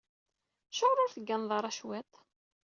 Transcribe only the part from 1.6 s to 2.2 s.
cwiṭ?